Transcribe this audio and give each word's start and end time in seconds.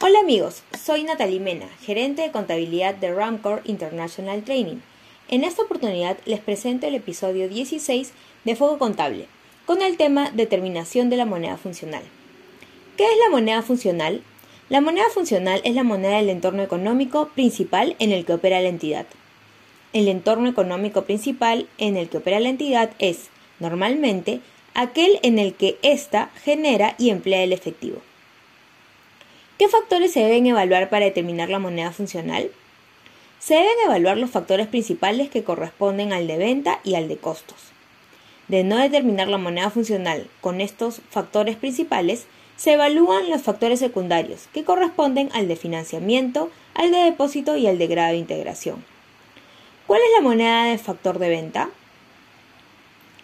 Hola 0.00 0.20
amigos, 0.20 0.62
soy 0.80 1.02
Natalie 1.02 1.40
Mena, 1.40 1.66
gerente 1.82 2.22
de 2.22 2.30
contabilidad 2.30 2.94
de 2.94 3.12
Ramcore 3.12 3.62
International 3.64 4.44
Training. 4.44 4.76
En 5.28 5.42
esta 5.42 5.62
oportunidad 5.62 6.16
les 6.24 6.38
presento 6.38 6.86
el 6.86 6.94
episodio 6.94 7.48
16 7.48 8.12
de 8.44 8.54
Fuego 8.54 8.78
Contable, 8.78 9.26
con 9.66 9.82
el 9.82 9.96
tema 9.96 10.30
Determinación 10.30 11.10
de 11.10 11.16
la 11.16 11.24
moneda 11.24 11.56
funcional. 11.56 12.04
¿Qué 12.96 13.06
es 13.06 13.18
la 13.24 13.30
moneda 13.30 13.60
funcional? 13.62 14.22
La 14.68 14.80
moneda 14.80 15.06
funcional 15.12 15.60
es 15.64 15.74
la 15.74 15.82
moneda 15.82 16.18
del 16.18 16.28
entorno 16.28 16.62
económico 16.62 17.30
principal 17.34 17.96
en 17.98 18.12
el 18.12 18.24
que 18.24 18.34
opera 18.34 18.60
la 18.60 18.68
entidad. 18.68 19.06
El 19.92 20.06
entorno 20.06 20.48
económico 20.48 21.02
principal 21.02 21.66
en 21.76 21.96
el 21.96 22.08
que 22.08 22.18
opera 22.18 22.38
la 22.38 22.50
entidad 22.50 22.90
es, 23.00 23.30
normalmente, 23.58 24.38
aquel 24.74 25.18
en 25.24 25.40
el 25.40 25.54
que 25.54 25.76
ésta 25.82 26.30
genera 26.44 26.94
y 26.98 27.10
emplea 27.10 27.42
el 27.42 27.52
efectivo. 27.52 28.00
¿Qué 29.58 29.66
factores 29.66 30.12
se 30.12 30.20
deben 30.20 30.46
evaluar 30.46 30.88
para 30.88 31.06
determinar 31.06 31.48
la 31.48 31.58
moneda 31.58 31.90
funcional? 31.90 32.52
Se 33.40 33.54
deben 33.54 33.74
evaluar 33.84 34.16
los 34.16 34.30
factores 34.30 34.68
principales 34.68 35.30
que 35.30 35.42
corresponden 35.42 36.12
al 36.12 36.28
de 36.28 36.38
venta 36.38 36.78
y 36.84 36.94
al 36.94 37.08
de 37.08 37.16
costos. 37.16 37.72
De 38.46 38.62
no 38.62 38.76
determinar 38.76 39.26
la 39.26 39.36
moneda 39.36 39.68
funcional 39.70 40.30
con 40.40 40.60
estos 40.60 41.00
factores 41.10 41.56
principales, 41.56 42.28
se 42.56 42.74
evalúan 42.74 43.30
los 43.30 43.42
factores 43.42 43.80
secundarios, 43.80 44.48
que 44.54 44.62
corresponden 44.62 45.28
al 45.32 45.48
de 45.48 45.56
financiamiento, 45.56 46.50
al 46.74 46.92
de 46.92 46.98
depósito 46.98 47.56
y 47.56 47.66
al 47.66 47.78
de 47.78 47.88
grado 47.88 48.12
de 48.12 48.18
integración. 48.18 48.84
¿Cuál 49.88 50.02
es 50.02 50.10
la 50.14 50.22
moneda 50.22 50.64
de 50.66 50.78
factor 50.78 51.18
de 51.18 51.30
venta? 51.30 51.68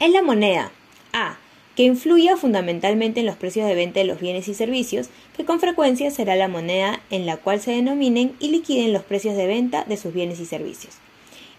Es 0.00 0.10
la 0.10 0.22
moneda 0.22 0.72
A 1.12 1.36
que 1.76 1.82
influya 1.82 2.36
fundamentalmente 2.36 3.20
en 3.20 3.26
los 3.26 3.36
precios 3.36 3.66
de 3.66 3.74
venta 3.74 4.00
de 4.00 4.06
los 4.06 4.20
bienes 4.20 4.48
y 4.48 4.54
servicios, 4.54 5.08
que 5.36 5.44
con 5.44 5.60
frecuencia 5.60 6.10
será 6.10 6.36
la 6.36 6.48
moneda 6.48 7.00
en 7.10 7.26
la 7.26 7.36
cual 7.36 7.60
se 7.60 7.72
denominen 7.72 8.34
y 8.38 8.48
liquiden 8.48 8.92
los 8.92 9.02
precios 9.02 9.36
de 9.36 9.46
venta 9.46 9.84
de 9.84 9.96
sus 9.96 10.14
bienes 10.14 10.38
y 10.40 10.46
servicios. 10.46 10.94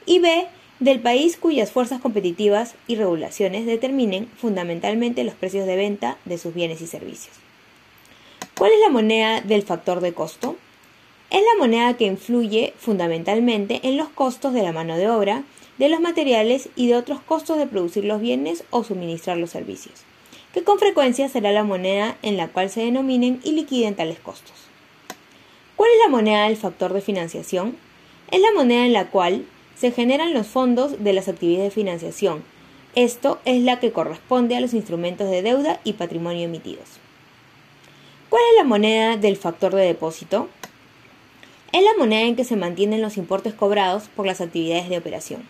Y 0.06 0.20
B, 0.20 0.48
del 0.80 1.00
país 1.00 1.38
cuyas 1.38 1.72
fuerzas 1.72 2.02
competitivas 2.02 2.76
y 2.88 2.96
regulaciones 2.96 3.66
determinen 3.66 4.28
fundamentalmente 4.38 5.24
los 5.24 5.36
precios 5.36 5.66
de 5.66 5.76
venta 5.76 6.18
de 6.26 6.38
sus 6.38 6.54
bienes 6.54 6.82
y 6.82 6.88
servicios. 6.88 7.36
¿Cuál 8.58 8.72
es 8.72 8.80
la 8.80 8.90
moneda 8.90 9.42
del 9.42 9.64
factor 9.64 10.00
de 10.00 10.14
costo? 10.14 10.56
Es 11.30 11.42
la 11.42 11.60
moneda 11.60 11.98
que 11.98 12.06
influye 12.06 12.74
fundamentalmente 12.78 13.82
en 13.84 13.98
los 13.98 14.10
costos 14.10 14.54
de 14.54 14.64
la 14.64 14.72
mano 14.72 14.96
de 14.96 15.10
obra, 15.10 15.44
de 15.78 15.90
los 15.90 16.00
materiales 16.00 16.70
y 16.76 16.88
de 16.88 16.96
otros 16.96 17.20
costos 17.20 17.58
de 17.58 17.68
producir 17.68 18.06
los 18.06 18.22
bienes 18.22 18.64
o 18.70 18.84
suministrar 18.84 19.38
los 19.38 19.50
servicios, 19.50 20.04
que 20.56 20.64
con 20.64 20.80
frecuencia 20.80 21.28
será 21.28 21.52
la 21.52 21.66
moneda 21.66 22.16
en 22.22 22.38
la 22.38 22.48
cual 22.48 22.70
se 22.70 22.80
denominen 22.80 23.42
y 23.44 23.52
liquiden 23.52 23.94
tales 23.94 24.20
costos. 24.20 24.56
¿Cuál 25.76 25.92
es 25.92 25.98
la 26.06 26.10
moneda 26.10 26.46
del 26.46 26.56
factor 26.56 26.94
de 26.94 27.02
financiación? 27.02 27.76
Es 28.32 28.40
la 28.40 28.54
moneda 28.56 28.86
en 28.86 28.94
la 28.94 29.10
cual 29.10 29.46
se 29.76 29.92
generan 29.92 30.34
los 30.34 30.48
fondos 30.48 31.04
de 31.04 31.12
las 31.12 31.28
actividades 31.28 31.66
de 31.66 31.82
financiación. 31.82 32.42
Esto 32.96 33.42
es 33.44 33.64
la 33.64 33.82
que 33.82 33.92
corresponde 33.92 34.56
a 34.56 34.62
los 34.62 34.74
instrumentos 34.74 35.30
de 35.30 35.42
deuda 35.42 35.82
y 35.84 35.92
patrimonio 35.92 36.46
emitidos. 36.46 36.88
¿Cuál 38.30 38.44
es 38.52 38.58
la 38.58 38.64
moneda 38.64 39.18
del 39.18 39.36
factor 39.36 39.76
de 39.76 39.86
depósito? 39.86 40.48
Es 41.74 41.84
la 41.84 41.98
moneda 41.98 42.22
en 42.22 42.38
que 42.38 42.46
se 42.46 42.56
mantienen 42.56 43.02
los 43.02 43.18
importes 43.18 43.54
cobrados 43.54 44.04
por 44.16 44.26
las 44.26 44.40
actividades 44.40 44.88
de 44.88 45.00
operación. 45.00 45.46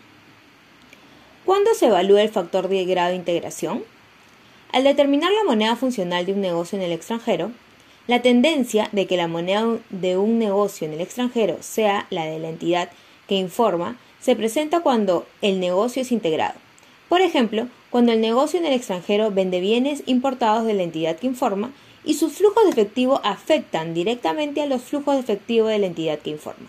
¿Cuándo 1.44 1.74
se 1.74 1.86
evalúa 1.86 2.22
el 2.22 2.28
factor 2.28 2.66
de 2.66 2.84
grado 2.86 3.10
de 3.10 3.16
integración? 3.16 3.84
Al 4.76 4.84
determinar 4.84 5.32
la 5.32 5.44
moneda 5.44 5.74
funcional 5.74 6.26
de 6.26 6.34
un 6.34 6.42
negocio 6.42 6.76
en 6.76 6.84
el 6.84 6.92
extranjero, 6.92 7.50
la 8.08 8.20
tendencia 8.20 8.90
de 8.92 9.06
que 9.06 9.16
la 9.16 9.26
moneda 9.26 9.78
de 9.88 10.18
un 10.18 10.38
negocio 10.38 10.86
en 10.86 10.92
el 10.92 11.00
extranjero 11.00 11.56
sea 11.60 12.06
la 12.10 12.26
de 12.26 12.38
la 12.38 12.50
entidad 12.50 12.90
que 13.26 13.36
informa 13.36 13.96
se 14.20 14.36
presenta 14.36 14.80
cuando 14.80 15.26
el 15.40 15.60
negocio 15.60 16.02
es 16.02 16.12
integrado. 16.12 16.56
Por 17.08 17.22
ejemplo, 17.22 17.68
cuando 17.88 18.12
el 18.12 18.20
negocio 18.20 18.58
en 18.58 18.66
el 18.66 18.74
extranjero 18.74 19.30
vende 19.30 19.60
bienes 19.60 20.02
importados 20.04 20.66
de 20.66 20.74
la 20.74 20.82
entidad 20.82 21.16
que 21.16 21.26
informa 21.26 21.72
y 22.04 22.12
sus 22.12 22.34
flujos 22.34 22.64
de 22.64 22.70
efectivo 22.72 23.22
afectan 23.24 23.94
directamente 23.94 24.60
a 24.60 24.66
los 24.66 24.82
flujos 24.82 25.14
de 25.14 25.22
efectivo 25.22 25.68
de 25.68 25.78
la 25.78 25.86
entidad 25.86 26.18
que 26.18 26.28
informa. 26.28 26.68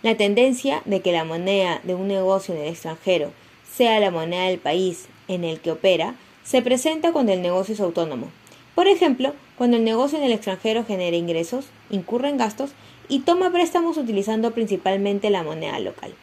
La 0.00 0.16
tendencia 0.16 0.80
de 0.86 1.02
que 1.02 1.12
la 1.12 1.26
moneda 1.26 1.82
de 1.82 1.96
un 1.96 2.08
negocio 2.08 2.54
en 2.54 2.62
el 2.62 2.68
extranjero 2.68 3.30
sea 3.70 4.00
la 4.00 4.10
moneda 4.10 4.44
del 4.44 4.58
país 4.58 5.08
en 5.28 5.44
el 5.44 5.60
que 5.60 5.72
opera, 5.72 6.14
se 6.44 6.62
presenta 6.62 7.12
cuando 7.12 7.32
el 7.32 7.42
negocio 7.42 7.74
es 7.74 7.80
autónomo. 7.80 8.28
Por 8.74 8.86
ejemplo, 8.86 9.34
cuando 9.56 9.76
el 9.76 9.84
negocio 9.84 10.18
en 10.18 10.24
el 10.24 10.32
extranjero 10.32 10.84
genera 10.84 11.16
ingresos, 11.16 11.66
incurre 11.90 12.28
en 12.28 12.36
gastos 12.36 12.72
y 13.08 13.20
toma 13.20 13.50
préstamos 13.50 13.96
utilizando 13.96 14.52
principalmente 14.52 15.30
la 15.30 15.42
moneda 15.42 15.78
local. 15.78 16.14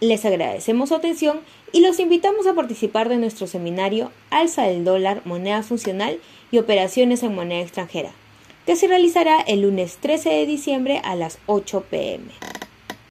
Les 0.00 0.24
agradecemos 0.24 0.88
su 0.90 0.94
atención 0.94 1.40
y 1.72 1.80
los 1.80 1.98
invitamos 1.98 2.46
a 2.46 2.54
participar 2.54 3.08
de 3.08 3.16
nuestro 3.16 3.46
seminario 3.46 4.10
Alza 4.30 4.64
del 4.64 4.84
dólar, 4.84 5.22
moneda 5.24 5.62
funcional 5.62 6.18
y 6.50 6.58
operaciones 6.58 7.22
en 7.22 7.34
moneda 7.34 7.62
extranjera, 7.62 8.10
que 8.66 8.76
se 8.76 8.86
realizará 8.86 9.40
el 9.40 9.62
lunes 9.62 9.96
13 9.98 10.30
de 10.30 10.46
diciembre 10.46 11.00
a 11.04 11.14
las 11.14 11.38
8 11.46 11.84
pm. 11.90 12.53